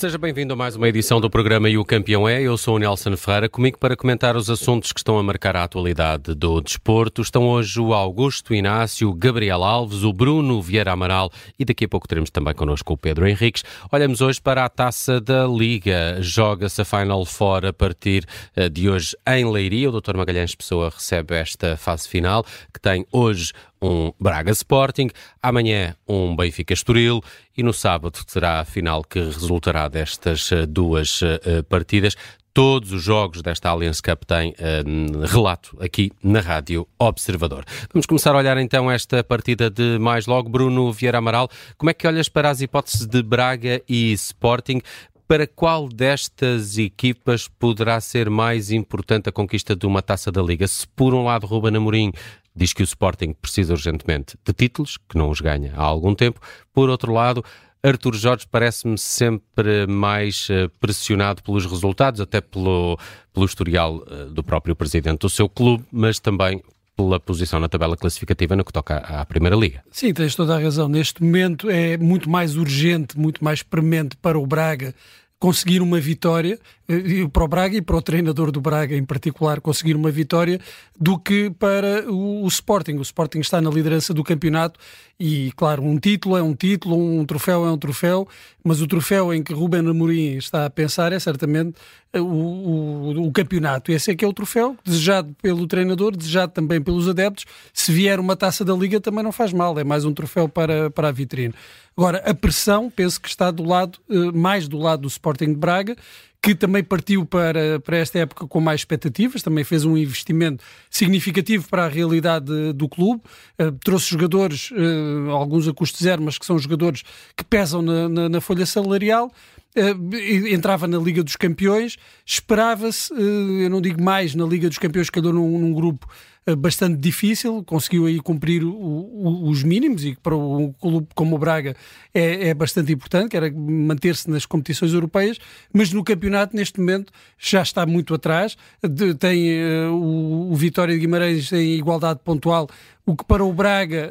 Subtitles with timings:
[0.00, 2.40] Seja bem-vindo a mais uma edição do programa E o Campeão é.
[2.40, 5.64] Eu sou o Nelson Ferreira, comigo para comentar os assuntos que estão a marcar a
[5.64, 7.20] atualidade do desporto.
[7.20, 12.08] Estão hoje o Augusto Inácio, Gabriel Alves, o Bruno Vieira Amaral e daqui a pouco
[12.08, 13.62] teremos também connosco o Pedro Henriques.
[13.92, 16.16] Olhamos hoje para a taça da Liga.
[16.22, 18.24] Joga-se a Final Four a partir
[18.56, 19.90] eh, de hoje em Leiria.
[19.90, 20.16] O Dr.
[20.16, 25.08] Magalhães Pessoa recebe esta fase final, que tem hoje um Braga Sporting,
[25.42, 27.22] amanhã um Benfica Estoril
[27.56, 32.16] e no sábado será a final que resultará destas eh, duas uh, partidas.
[32.52, 37.64] Todos os jogos desta Allianz Cup têm uh, relato aqui na Rádio Observador.
[37.92, 40.48] Vamos começar a olhar então esta partida de mais logo.
[40.48, 44.82] Bruno Vieira Amaral, como é que olhas para as hipóteses de Braga e Sporting?
[45.28, 50.66] Para qual destas equipas poderá ser mais importante a conquista de uma taça da Liga?
[50.66, 52.12] Se por um lado Ruben Amorim
[52.60, 56.40] diz que o Sporting precisa urgentemente de títulos, que não os ganha há algum tempo,
[56.72, 57.42] por outro lado,
[57.82, 62.98] Artur Jorge parece-me sempre mais uh, pressionado pelos resultados, até pelo,
[63.32, 66.62] pelo historial uh, do próprio presidente do seu clube, mas também
[66.94, 69.82] pela posição na tabela classificativa no que toca à Primeira Liga.
[69.90, 70.86] Sim, tens toda a razão.
[70.86, 74.94] Neste momento é muito mais urgente, muito mais premente para o Braga
[75.38, 79.60] conseguir uma vitória, eh, para o Braga e para o treinador do Braga em particular,
[79.60, 80.60] conseguir uma vitória,
[80.98, 82.96] do que para o, o, Sporting.
[82.96, 84.78] O Sporting está na liderança do campeonato
[85.18, 88.26] e, claro, um título é um título, um troféu é um troféu,
[88.64, 91.74] mas o troféu em que Ruben Amorim está a pensar é certamente
[92.12, 93.92] eh, o, o, o campeonato.
[93.92, 97.46] Esse é que é o troféu, desejado pelo treinador, desejado também pelos adeptos.
[97.72, 100.90] Se vier uma taça da Liga também não faz mal, é mais um troféu para,
[100.90, 101.54] para a vitrine.
[101.96, 105.56] Agora, a pressão, penso que está do lado, eh, mais do lado do Sporting de
[105.56, 105.96] Braga,
[106.42, 111.68] que também partiu para, para esta época com mais expectativas, também fez um investimento significativo
[111.68, 113.22] para a realidade do clube,
[113.60, 117.02] uh, trouxe jogadores, uh, alguns a custo zero, mas que são jogadores
[117.36, 119.30] que pesam na, na, na folha salarial,
[119.70, 120.16] Uh,
[120.52, 121.96] entrava na Liga dos Campeões,
[122.26, 126.08] esperava-se, eu não digo mais, na Liga dos Campeões, calhou num, num grupo
[126.56, 131.38] bastante difícil, conseguiu aí cumprir o, o, os mínimos e para um clube como o
[131.38, 131.76] Braga
[132.14, 135.38] é, é bastante importante, que era manter-se nas competições europeias,
[135.72, 139.50] mas no campeonato neste momento já está muito atrás, de, tem
[139.90, 142.68] o, o, Vitória de Guimarães em igualdade pontual,
[143.04, 144.10] o que para o Braga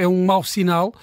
[0.00, 0.94] é um mau sinal,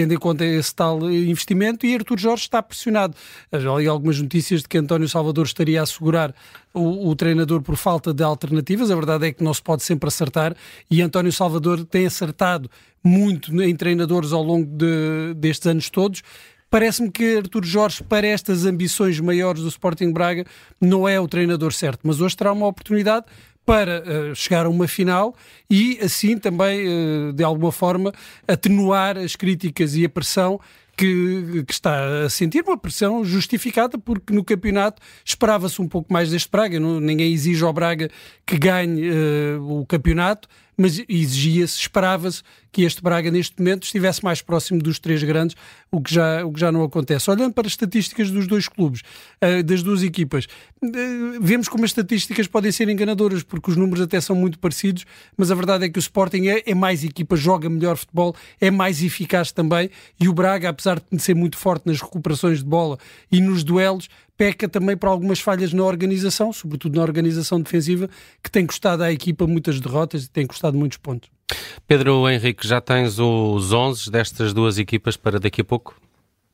[0.00, 3.14] tendo em conta esse tal investimento, e Artur Jorge está pressionado.
[3.52, 6.34] Já li algumas notícias de que António Salvador estaria a assegurar
[6.72, 8.90] o, o, treinador por falta de alternativas.
[8.90, 10.56] A verdade é que não se pode sempre acertar,
[10.90, 12.70] e António Salvador tem acertado
[13.04, 16.22] muito em treinadores ao longo de, destes anos todos.
[16.70, 20.46] Parece-me que Artur Jorge, para estas ambições maiores do Sporting Braga,
[20.80, 23.26] não é o treinador certo, mas hoje terá uma oportunidade
[23.70, 25.32] para uh, chegar a uma final
[25.70, 28.12] e assim também, uh, de alguma forma,
[28.48, 30.58] atenuar as críticas e a pressão
[30.96, 36.32] que, que, está a sentir uma pressão justificada, porque no campeonato esperava-se um pouco mais
[36.32, 36.80] deste Braga.
[36.80, 38.10] Não, ninguém exige ao Braga
[38.44, 40.48] que ganhe uh, o campeonato,
[40.80, 42.42] mas exigia-se, esperava-se
[42.72, 45.54] que este Braga neste momento estivesse mais próximo dos três grandes,
[45.90, 47.30] o que já, o que já não acontece.
[47.30, 49.02] Olhando para as estatísticas dos dois clubes,
[49.42, 50.46] uh, das duas equipas,
[50.82, 50.88] uh,
[51.40, 55.04] vemos como as estatísticas podem ser enganadoras, porque os números até são muito parecidos,
[55.36, 58.70] mas a verdade é que o Sporting é, é mais equipa, joga melhor futebol, é
[58.70, 62.98] mais eficaz também, e o Braga, apesar de ser muito forte nas recuperações de bola
[63.30, 64.08] e nos duelos,
[64.40, 68.08] peca também por algumas falhas na organização, sobretudo na organização defensiva,
[68.42, 71.28] que tem custado à equipa muitas derrotas e tem custado muitos pontos.
[71.86, 75.94] Pedro Henrique, já tens os 11 destas duas equipas para daqui a pouco?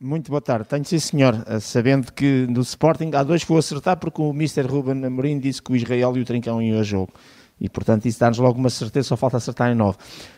[0.00, 0.68] Muito boa tarde.
[0.68, 1.44] Tenho sim, senhor.
[1.46, 4.62] Eh, sabendo que no Sporting há dois que vou acertar porque o Mr.
[4.62, 7.12] Ruben Amorim disse que o Israel e o Trincão iam a jogo.
[7.58, 9.96] E, portanto, isso dá-nos logo uma certeza, só falta acertar em 9.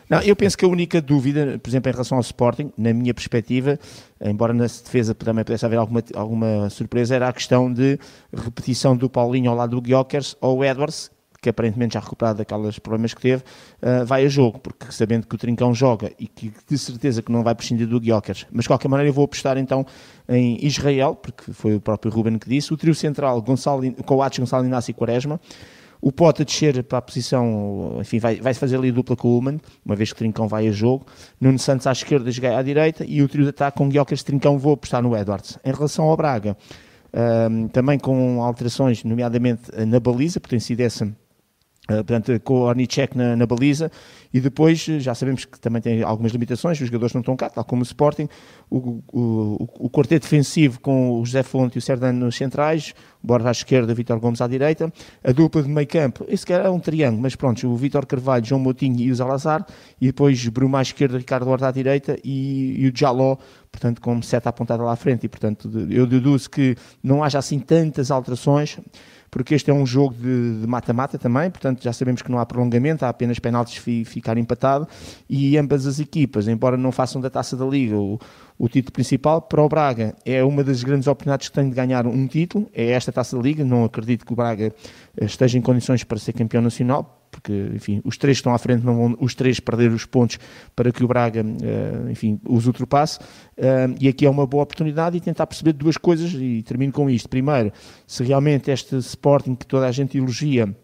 [0.09, 3.13] Não, eu penso que a única dúvida, por exemplo, em relação ao Sporting, na minha
[3.13, 3.77] perspectiva,
[4.21, 7.99] embora na defesa também pudesse haver alguma, alguma surpresa, era a questão de
[8.33, 11.11] repetição do Paulinho ao lado do Guiokers ou Edwards,
[11.41, 13.43] que aparentemente já recuperado daqueles problemas que teve,
[13.81, 17.31] uh, vai a jogo, porque sabendo que o Trincão joga e que de certeza que
[17.31, 18.45] não vai prescindir do Guiokers.
[18.51, 19.85] Mas de qualquer maneira eu vou apostar então
[20.27, 24.65] em Israel, porque foi o próprio Ruben que disse, o trio central Gonçalo, Coates, Gonçalo
[24.65, 25.39] Inácio e Quaresma,
[26.01, 29.59] o Pota descer para a posição, enfim, vai, vai fazer ali dupla com o Human,
[29.85, 31.05] uma vez que Trincão vai a jogo.
[31.39, 34.57] Nuno Santos à esquerda, Joguei à direita e o trio de ataque com Guiocas Trincão
[34.57, 35.59] vou apostar no Edwards.
[35.63, 36.55] Em relação ao Braga,
[37.51, 41.13] um, também com alterações, nomeadamente na baliza, porque tem sido essa
[41.89, 43.91] Uh, portanto, com o Ornicek na, na, baliza,
[44.31, 47.63] e depois já sabemos que também tem algumas limitações, os jogadores não estão cá, tal
[47.63, 48.29] como o Sporting,
[48.69, 52.93] o, o, o quarteto defensivo com o José Fonte e o Serdano nos centrais,
[53.23, 54.93] o Borja à esquerda, Vitor Gomes à direita,
[55.23, 58.45] a dupla de meio campo, esse que era um triângulo, mas pronto, o Vitor Carvalho,
[58.45, 59.65] João Moutinho e o Zalazar,
[59.99, 63.35] e depois Bruma à esquerda, Ricardo Horta à direita e, e o Jaló,
[63.71, 67.59] portanto, com seta apontada lá à frente, e portanto, eu deduzo que não haja assim
[67.59, 68.77] tantas alterações,
[69.29, 73.05] porque este é um jogo de mata-mata também, portanto já sabemos que não há prolongamento,
[73.05, 74.87] há apenas penaltis fi, ficar empatado.
[75.29, 78.19] E ambas as equipas, embora não façam da taça da Liga o,
[78.57, 82.05] o título principal, para o Braga é uma das grandes oportunidades que tem de ganhar
[82.05, 84.73] um título, é esta taça da Liga, não acredito que o Braga
[85.21, 88.85] esteja em condições para ser campeão nacional, porque, enfim, os três que estão à frente
[88.85, 90.39] não vão os três perder os pontos
[90.75, 93.19] para que o Braga, eh, enfim, os ultrapasse.
[93.57, 97.09] Eh, e aqui é uma boa oportunidade e tentar perceber duas coisas e termino com
[97.09, 97.29] isto.
[97.29, 97.71] Primeiro,
[98.07, 100.75] se realmente este Sporting que toda a gente elogia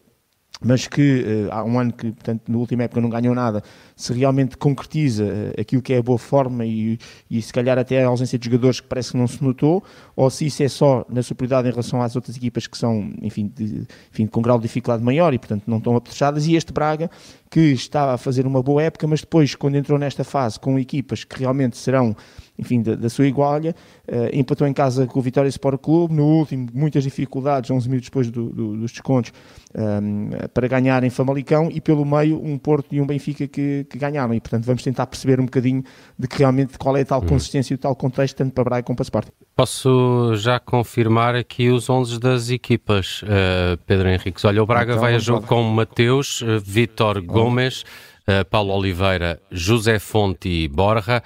[0.61, 3.61] mas que uh, há um ano que, portanto, na última época não ganhou nada,
[3.95, 6.99] se realmente concretiza uh, aquilo que é a boa forma e,
[7.29, 9.83] e se calhar até a ausência de jogadores que parece que não se notou,
[10.15, 13.51] ou se isso é só na superioridade em relação às outras equipas que são, enfim,
[13.55, 17.09] de, enfim com grau de dificuldade maior e, portanto, não estão apetrechadas, e este Braga,
[17.49, 21.23] que está a fazer uma boa época, mas depois, quando entrou nesta fase com equipas
[21.23, 22.15] que realmente serão
[22.57, 23.75] enfim, da, da sua igualha,
[24.07, 28.09] uh, empatou em casa com o Vitória Sport Clube, no último, muitas dificuldades, 11 minutos
[28.09, 29.33] depois do, do, dos descontos,
[29.73, 33.84] um, ehm, para ganhar em Famalicão, e pelo meio um Porto e um Benfica que,
[33.85, 35.83] que, ganharam, e portanto vamos tentar perceber um bocadinho
[36.17, 37.27] de que realmente qual é a tal uhum.
[37.27, 39.27] consistência e o tal contexto, tanto para Braga como para Sport.
[39.55, 44.43] Posso já confirmar aqui os 11 das equipas, uh, Pedro Henriques.
[44.43, 47.83] Olha, o Braga então, vai a jogo com Mateus, uh, Vitor Gomes,
[48.27, 51.23] uh, Paulo Oliveira, José Fonte e Borja,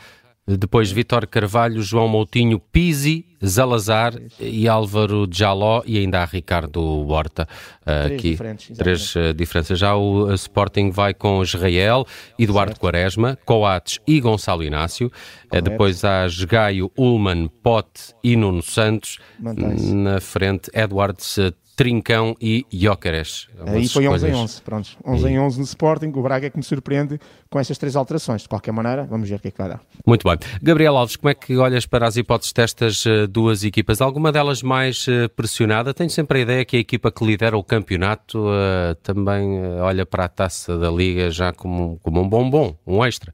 [0.58, 7.48] depois Vitor Carvalho, João Moutinho, Pisi, Zalazar e Álvaro Jaló e ainda há Ricardo Horta.
[7.82, 8.78] Uh, três aqui, diferentes.
[8.78, 9.80] Três uh, diferenças.
[9.80, 12.06] Já o Sporting vai com Israel,
[12.38, 12.82] Eduardo certo.
[12.82, 15.12] Quaresma, Coates e Gonçalo Inácio.
[15.54, 19.20] Uh, depois há Gaio, Ullman, Pote e Nuno Santos.
[19.40, 21.38] Na frente, Edwards
[21.80, 23.48] Trincão e Jóqueres.
[23.66, 24.90] Aí foi 11 em 11, pronto.
[25.06, 25.30] 11 e...
[25.30, 27.18] em 11 no Sporting, o Braga é que me surpreende
[27.50, 28.42] com estas três alterações.
[28.42, 29.82] De qualquer maneira, vamos ver o que é que vai dar.
[30.06, 30.38] Muito bem.
[30.62, 34.02] Gabriel Alves, como é que olhas para as hipóteses destas uh, duas equipas?
[34.02, 35.94] Alguma delas mais uh, pressionada?
[35.94, 40.26] Tenho sempre a ideia que a equipa que lidera o campeonato uh, também olha para
[40.26, 43.34] a taça da Liga já como, como um bombom, um extra.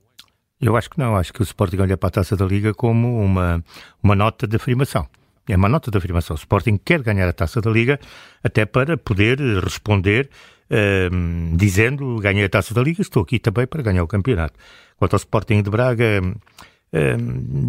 [0.62, 1.16] Eu acho que não.
[1.16, 3.64] Acho que o Sporting olha para a taça da Liga como uma,
[4.04, 5.08] uma nota de afirmação
[5.48, 6.36] é uma nota de afirmação.
[6.36, 8.00] O Sporting quer ganhar a taça da Liga
[8.44, 10.30] até para poder responder
[10.70, 14.58] uh, dizendo ganhei a taça da Liga, estou aqui também para ganhar o campeonato.
[14.98, 17.18] Quanto ao Sporting de Braga, uh,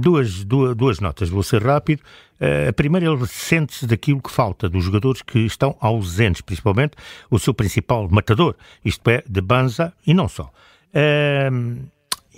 [0.00, 2.00] duas, duas, duas, notas, vou ser rápido.
[2.40, 6.96] Uh, a primeira, ele sente-se daquilo que falta dos jogadores que estão ausentes, principalmente
[7.30, 10.50] o seu principal matador, isto é, de Banza e não só.
[10.94, 11.86] Uh,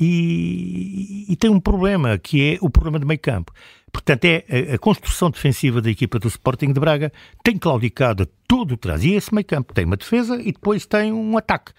[0.00, 3.52] e, e, tem um problema, que é o problema de meio campo.
[3.93, 4.44] Portanto, é
[4.75, 7.12] a, construção defensiva da equipa do Sporting de Braga
[7.43, 9.05] tem claudicado todo o trás.
[9.05, 11.73] E esse meio campo tem uma defesa e depois tem um ataque.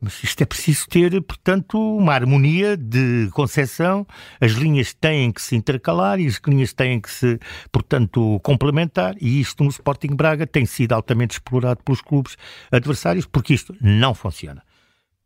[0.00, 4.06] Mas isto é preciso ter, portanto, uma harmonia de concepção.
[4.38, 7.40] As linhas têm que se intercalar e as linhas têm que se,
[7.72, 9.14] portanto, complementar.
[9.18, 12.36] E isto no Sporting Braga tem sido altamente explorado pelos clubes
[12.70, 14.62] adversários porque isto não funciona.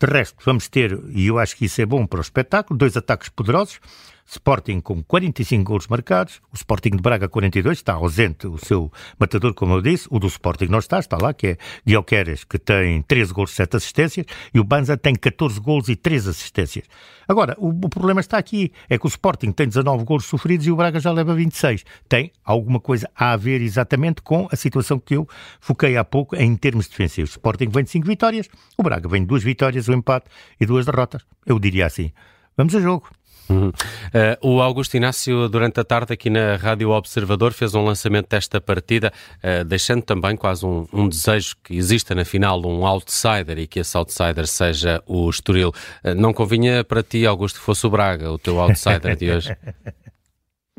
[0.01, 2.97] De resto, vamos ter, e eu acho que isso é bom para o espetáculo, dois
[2.97, 3.81] ataques poderosos.
[4.29, 9.55] Sporting com 45 gols marcados, o Sporting de Braga 42, está ausente o seu matador,
[9.55, 13.01] como eu disse, o do Sporting não está, está lá, que é Guilherme que tem
[13.03, 16.85] 13 gols e 7 assistências, e o Banza tem 14 gols e 3 assistências.
[17.27, 20.71] Agora, o, o, problema está aqui, é que o Sporting tem 19 gols sofridos e
[20.71, 21.85] o Braga já leva 26.
[22.07, 25.27] Tem alguma coisa a ver exatamente com a situação que eu
[25.59, 27.31] foquei há pouco em termos defensivos.
[27.31, 30.27] O Sporting vem de 5 vitórias, o Braga vem de 2 vitórias, um empate
[30.61, 31.23] e duas derrotas.
[31.47, 32.13] Eu diria assim.
[32.57, 33.09] Vamos a jogo.
[33.51, 33.69] Uhum.
[33.69, 38.61] Uh, o Augusto Inácio, durante a tarde aqui na Rádio Observador, fez um lançamento desta
[38.61, 43.67] partida, uh, deixando também quase um, um, desejo que exista na final um outsider e
[43.67, 45.73] que esse outsider seja o Estoril.
[46.05, 49.57] Uh, não convinha para ti, Augusto, que fosse o Braga, o teu outsider de hoje?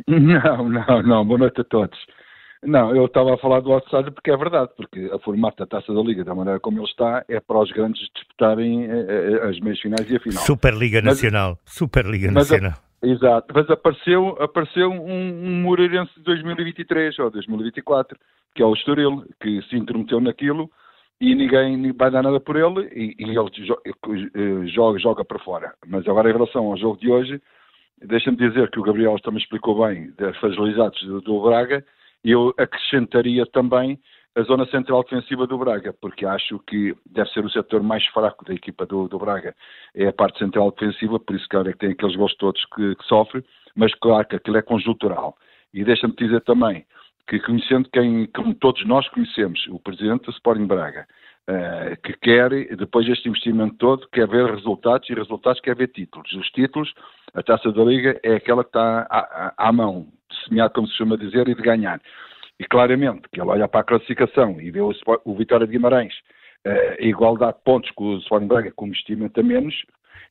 [0.07, 1.25] Não, não, não.
[1.25, 1.99] Boa noite a todos.
[2.63, 5.93] Não, eu estava a falar do outsider porque é verdade, porque a formato da Taça
[5.93, 9.59] da Liga, da maneira como ele está, é para os grandes disputarem eh, eh, as
[9.61, 10.43] meias finais e a final.
[10.43, 12.73] Superliga Nacional, mas, Superliga Nacional.
[13.01, 18.17] A, exato, mas apareceu, apareceu um, um Moreirense de 2023 ou 2024,
[18.53, 20.69] que é o Estoril, que se intrometeu naquilo
[21.21, 25.73] e ninguém vai dar nada por ele e, e ele eh, joga, joga para fora.
[25.85, 27.41] Mas agora em relação ao jogo de hoje,
[28.01, 31.85] deixa-me dizer que o Gabriel também explicou bem das fragilidades do, do Braga,
[32.23, 33.99] eu acrescentaria também
[34.35, 38.45] a zona central defensiva do Braga, porque acho que deve ser o setor mais fraco
[38.45, 39.55] da equipa do, do Braga,
[39.95, 42.95] é a parte central defensiva, por isso que é que tem aqueles gols todos que,
[42.95, 43.43] que sofre,
[43.75, 45.35] mas claro que aquilo é conjuntural.
[45.73, 46.85] E deixa-me dizer também
[47.27, 51.07] que conhecendo quem, como todos nós conhecemos, o presidente do Sporting Braga,
[52.03, 56.31] que quer, depois deste investimento todo, quer ver resultados e resultados quer ver títulos.
[56.33, 56.93] Os títulos,
[57.33, 60.95] a taça da Liga é aquela que está à, à mão, de semear, como se
[60.95, 61.99] chama dizer, e de ganhar.
[62.59, 64.91] E claramente, que ele olha para a classificação e vê o,
[65.25, 66.13] o Vitória de Guimarães
[66.67, 69.75] uh, a igualdade de pontos com o Sporting Braga com investimento a menos,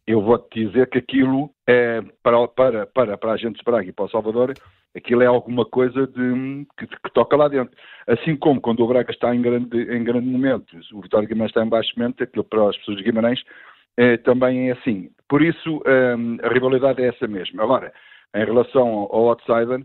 [0.07, 3.93] eu vou-te dizer que aquilo é para, para, para, para a gente de Braga e
[3.93, 4.55] para o Salvador,
[4.99, 7.75] aquilo é alguma coisa de, que, que, toca lá dentro.
[8.07, 11.51] Assim como quando o Braga está em grande, em grande momento, o Vitória de Guimarães
[11.51, 13.43] está em baixo momento, aquilo para as pessoas de Guimarães
[13.97, 15.11] é, também é assim.
[15.29, 17.63] Por isso, um, a rivalidade é essa mesma.
[17.63, 17.93] Agora,
[18.35, 19.85] em relação ao, ao outsider,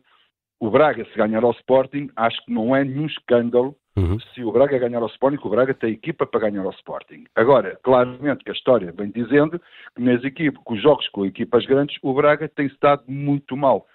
[0.60, 4.20] o Braga, se ganhar ao Sporting, acho que não é nenhum escândalo uhum.
[4.20, 7.26] se o Braga ganhar ao Sporting, o Braga tem equipa para ganhar ao Sporting.
[7.36, 9.60] Agora, claramente que a história vem dizendo
[9.96, 13.86] que nas equipas, com os jogos com equipas grandes, o Braga tem estado muito mal.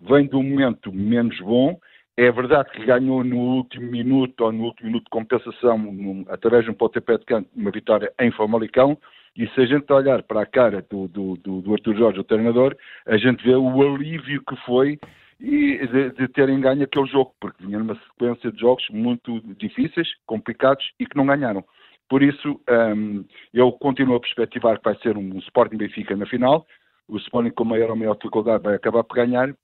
[0.00, 1.78] Vem de um momento menos bom.
[2.16, 6.64] É verdade que ganhou no último minuto ou no último minuto de compensação, num, através
[6.64, 8.96] de um pontapé de canto, uma vitória em Famalicão.
[9.36, 12.24] E se a gente olhar para a cara do, do, do, do Arthur Jorge, o
[12.24, 14.98] treinador, a gente vê o alívio que foi
[15.40, 20.08] e de, de, terem ganho aquele jogo, porque vinha numa sequência de jogos muito difíceis,
[20.24, 21.64] complicados e que não ganharam.
[22.08, 22.60] Por isso,
[22.96, 26.66] um, eu continuo a perspectivar que vai ser um Sporting Benfica na final.
[27.08, 29.54] O Sporting, com maior ou maior dificuldade, vai acabar por ganhar.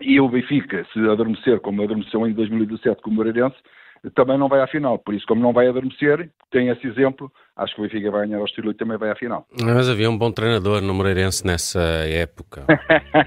[0.00, 3.56] E o Benfica, se adormecer, como adormeceu em 2017 com o Moreirense,
[4.14, 4.98] também não vai à final.
[4.98, 8.38] Por isso, como não vai adormecer, tem esse exemplo, acho que o Benfica vai ganhar
[8.38, 9.46] ao estilo e também vai à final.
[9.60, 12.64] Mas havia um bom treinador no Moreirense nessa época,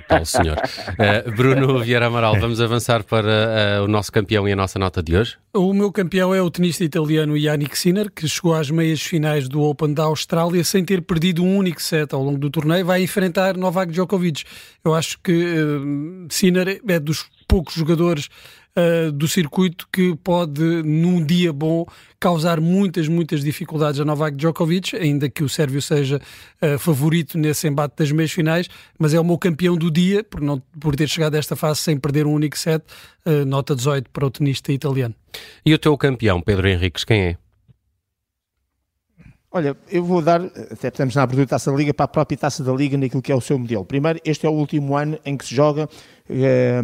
[0.08, 0.58] tal senhor.
[0.58, 5.04] Uh, Bruno Vieira Amaral, vamos avançar para uh, o nosso campeão e a nossa nota
[5.04, 5.38] de hoje?
[5.54, 9.62] O meu campeão é o tenista italiano Yannick Sinner, que chegou às meias finais do
[9.64, 12.86] Open da Austrália sem ter perdido um único set ao longo do torneio.
[12.86, 14.44] Vai enfrentar Novak Djokovic.
[14.86, 18.30] Eu acho que uh, Sinner é dos poucos jogadores
[18.76, 21.86] uh, do circuito que pode, num dia bom,
[22.20, 26.22] causar muitas, muitas dificuldades a Novak Djokovic, ainda que o Sérvio seja
[26.62, 30.42] uh, favorito nesse embate das meias finais, mas é o meu campeão do dia, por,
[30.42, 32.84] não, por ter chegado a esta fase sem perder um único set,
[33.26, 35.16] uh, nota 18 para o tenista italiano.
[35.66, 37.38] E o teu campeão, Pedro Henriques, quem é?
[39.52, 42.38] Olha, eu vou dar, até estamos na abertura da Taça da Liga, para a própria
[42.38, 43.84] Taça da Liga naquilo que é o seu modelo.
[43.84, 45.90] Primeiro, este é o último ano em que se joga
[46.30, 46.80] eh,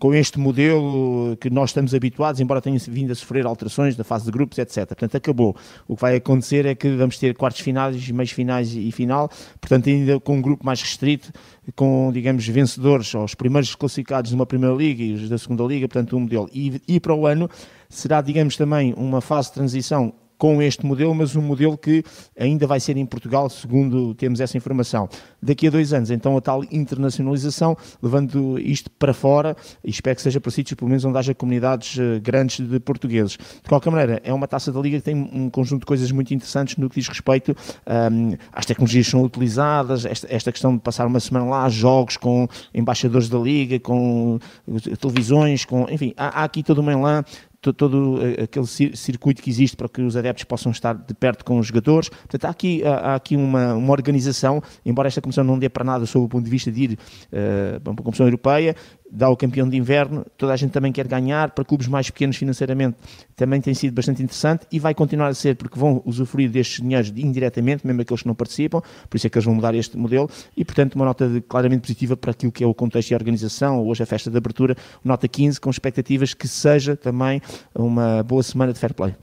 [0.00, 4.24] com este modelo que nós estamos habituados, embora tenha vindo a sofrer alterações da fase
[4.24, 4.84] de grupos, etc.
[4.84, 5.54] Portanto, acabou.
[5.86, 9.88] O que vai acontecer é que vamos ter quartos finais, meios finais e final, portanto,
[9.88, 11.30] ainda com um grupo mais restrito,
[11.76, 15.86] com, digamos, vencedores, os primeiros classificados de uma Primeira Liga e os da Segunda Liga,
[15.86, 16.50] portanto, um modelo.
[16.52, 17.48] E, e para o ano
[17.88, 22.04] será, digamos, também uma fase de transição com este modelo, mas um modelo que
[22.38, 25.08] ainda vai ser em Portugal, segundo temos essa informação.
[25.42, 30.22] Daqui a dois anos, então, a tal internacionalização, levando isto para fora, e espero que
[30.22, 33.32] seja para sítios, pelo menos, onde haja comunidades uh, grandes de portugueses.
[33.32, 36.32] De qualquer maneira, é uma taça da Liga que tem um conjunto de coisas muito
[36.32, 40.82] interessantes no que diz respeito um, às tecnologias que são utilizadas, esta, esta, questão de
[40.82, 46.40] passar uma semana lá, jogos com embaixadores da Liga, com eh, televisões, com, enfim, há,
[46.40, 47.24] há aqui todo um elan
[47.60, 51.66] todo aquele circuito que existe para que os adeptos possam estar de perto com os
[51.66, 52.08] jogadores.
[52.08, 56.06] Portanto, há aqui, há aqui uma, uma organização, embora esta comissão não dê para nada
[56.06, 58.76] sob o ponto de vista de ir uh, para uma comissão europeia,
[59.10, 62.36] dá o campeão de inverno, toda a gente também quer ganhar, para clubes mais pequenos
[62.36, 62.96] financeiramente
[63.36, 67.12] também tem sido bastante interessante e vai continuar a ser, porque vão usufruir destes dinheiros
[67.16, 70.28] indiretamente, mesmo aqueles que não participam, por isso é que eles vão mudar este modelo
[70.56, 73.16] e, portanto, uma nota de, claramente positiva para aquilo que é o contexto e a
[73.16, 77.40] organização, hoje a festa de abertura, nota 15, com expectativas que seja também
[77.74, 79.14] uma boa semana de fair play.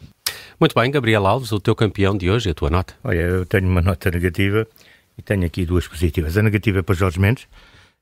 [0.60, 2.94] Muito bem, Gabriel Alves, o teu campeão de hoje, a tua nota?
[3.04, 4.66] Olha, eu tenho uma nota negativa
[5.18, 6.38] e tenho aqui duas positivas.
[6.38, 7.48] A negativa é para Jorge Mendes,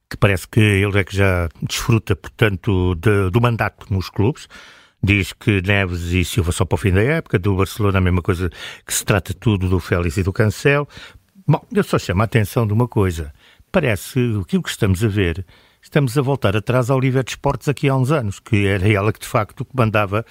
[0.10, 4.48] que parece que ele é que já desfruta, portanto, de, do mandato nos clubes.
[5.02, 8.22] Diz que Neves e Silva só para o fim da época, do Barcelona a mesma
[8.22, 8.50] coisa,
[8.86, 10.88] que se trata tudo do Félix e do Cancelo.
[11.46, 13.34] Bom, eu só chamo a atenção de uma coisa.
[13.70, 15.46] Parece que aquilo que estamos a ver,
[15.82, 19.12] estamos a voltar atrás ao Oliver de Esportes aqui há uns anos, que era ela
[19.12, 20.26] que de facto mandava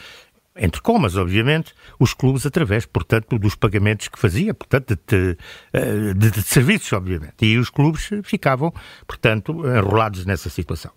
[0.56, 5.36] entre comas, obviamente, os clubes através, portanto, dos pagamentos que fazia, portanto, de,
[5.72, 7.44] de, de, de serviços, obviamente.
[7.44, 8.72] E os clubes ficavam,
[9.06, 10.92] portanto, enrolados nessa situação.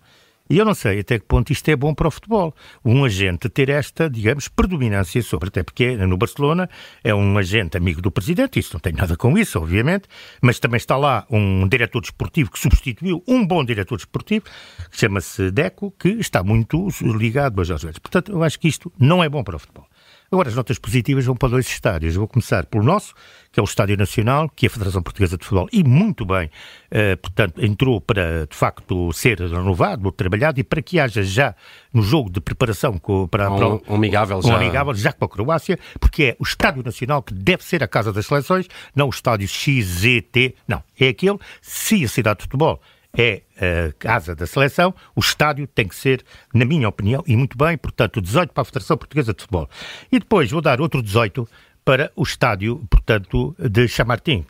[0.48, 2.54] E eu não sei até que ponto isto é bom para o futebol.
[2.84, 6.68] Um agente ter esta, digamos, predominância sobre, até porque no Barcelona
[7.02, 10.08] é um agente amigo do presidente, isso não tem nada com isso, obviamente,
[10.40, 14.44] mas também está lá um diretor desportivo que substituiu um bom diretor desportivo,
[14.90, 19.22] que chama-se Deco, que está muito ligado a Jorge Portanto, eu acho que isto não
[19.22, 19.86] é bom para o futebol.
[20.30, 22.14] Agora, as notas positivas vão para dois estádios.
[22.14, 23.14] Eu vou começar pelo nosso,
[23.52, 27.16] que é o Estádio Nacional, que a Federação Portuguesa de Futebol, e muito bem, uh,
[27.18, 31.54] portanto, entrou para, de facto, ser renovado, trabalhado, e para que haja já
[31.92, 34.48] no jogo de preparação com, para, um, para um amigável já.
[34.48, 37.88] Um amigável já para a Croácia, porque é o Estádio Nacional que deve ser a
[37.88, 42.80] casa das seleções, não o Estádio XZT, não, é aquele, se a cidade de futebol
[43.16, 47.56] é a casa da seleção, o estádio tem que ser, na minha opinião, e muito
[47.56, 49.68] bem, portanto, 18 para a Federação Portuguesa de Futebol.
[50.12, 51.48] E depois vou dar outro 18
[51.84, 54.44] para o estádio, portanto, de Chamartim.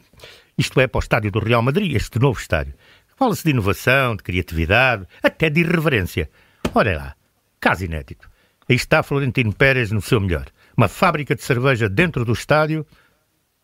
[0.59, 2.75] Isto é, para o estádio do Real Madrid, este novo estádio.
[3.17, 6.29] Fala-se de inovação, de criatividade, até de irreverência.
[6.75, 7.17] Olha lá,
[7.61, 8.29] caso inédito.
[8.69, 10.47] Aí está Florentino Pérez no seu melhor.
[10.77, 12.85] Uma fábrica de cerveja dentro do estádio,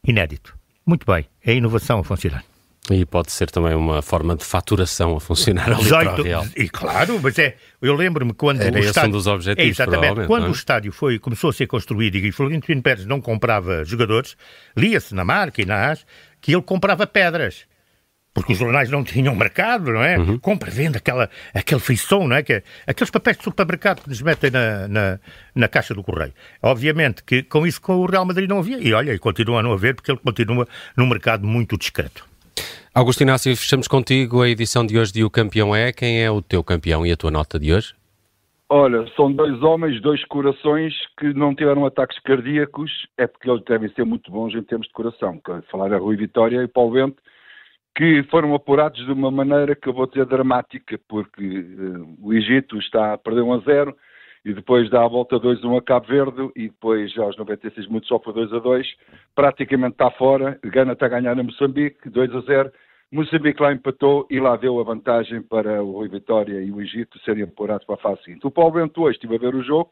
[0.06, 0.56] inédito.
[0.86, 2.44] Muito bem, é a inovação a funcionar.
[2.92, 6.46] E pode ser também uma forma de faturação a funcionar ali 18, para o Real.
[6.56, 10.46] E claro, mas é, eu lembro-me quando Era o estádio, dos objetivos, é, exatamente, quando
[10.46, 10.48] é?
[10.48, 14.36] o estádio foi, começou a ser construído e Florentino Pérez não comprava jogadores,
[14.76, 16.04] lia-se na marca e na AS
[16.40, 17.66] que ele comprava pedras.
[18.34, 20.18] Porque os jornais não tinham mercado, não é?
[20.18, 20.38] Uhum.
[20.38, 22.42] Compra, venda, aquela, aquele feição, não é?
[22.42, 25.20] Que, aqueles papéis de supermercado que nos metem na, na,
[25.54, 26.32] na, caixa do correio.
[26.62, 28.78] Obviamente que com isso com o Real Madrid não havia.
[28.78, 32.31] E olha, e continua a não haver porque ele continua num mercado muito discreto.
[32.94, 35.94] Augusto Inácio, fechamos contigo a edição de hoje de O Campeão É.
[35.94, 37.94] Quem é o teu campeão e a tua nota de hoje?
[38.68, 43.90] Olha, são dois homens, dois corações que não tiveram ataques cardíacos, é porque eles devem
[43.94, 45.40] ser muito bons em termos de coração.
[45.70, 47.16] Falar a Rui Vitória e Paulo Bento,
[47.96, 52.76] que foram apurados de uma maneira que eu vou dizer dramática, porque uh, o Egito
[52.78, 53.96] está a perder 1 a 0
[54.44, 58.18] e depois dá a volta 2-1 a Cabo Verde e depois aos 96 minutos só
[58.18, 58.86] foi 2 a 2,
[59.34, 62.72] praticamente está fora, Gana está a ganhar a Moçambique 2 a 0,
[63.12, 67.18] Moçambique lá empatou e lá deu a vantagem para o Rui Vitória e o Egito
[67.20, 68.46] serem apurados para a fase seguinte.
[68.46, 69.90] O Paulo Bento hoje estive a ver o jogo,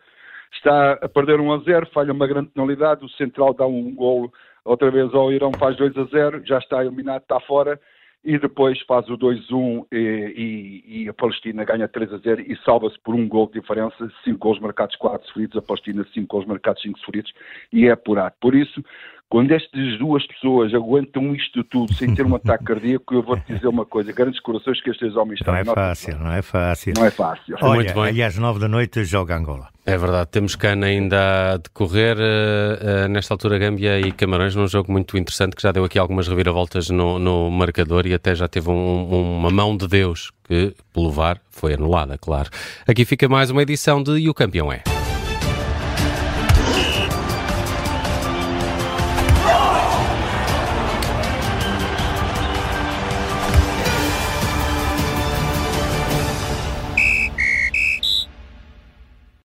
[0.53, 4.33] está a perder 1 a 0, falha uma grande penalidade, o Central dá um golo
[4.65, 7.81] outra vez ao Irão faz 2 a 0, já está eliminado, está fora,
[8.25, 12.57] e depois faz o 2-1 e, e, e, a Palestina ganha 3 a 0 e
[12.65, 16.47] salva-se por um gol de diferença, 5 gols marcados, 4 sofridos, a Palestina 5 gols
[16.47, 17.33] marcados, 5 sofridos
[17.73, 18.35] e é apurado.
[18.39, 18.85] Por isso,
[19.31, 23.69] quando estas duas pessoas aguentam isto tudo sem ter um ataque cardíaco, eu vou-te dizer
[23.69, 25.55] uma coisa, grandes corações que estes homens estão.
[25.55, 26.93] Não é fácil, não é fácil.
[26.97, 27.57] Não é fácil.
[27.63, 28.23] Olha, Muito bem.
[28.23, 29.69] às 9 da noite joga Angola.
[29.87, 34.69] É verdade, temos cana ainda a decorrer uh, uh, nesta altura Gâmbia e Camarões num
[34.69, 38.47] jogo muito interessante que já deu aqui algumas reviravoltas no, no marcador e até já
[38.47, 42.51] teve um, uma mão de Deus que, pelo VAR, foi anulada, claro.
[42.87, 44.83] Aqui fica mais uma edição de E o Campeão é.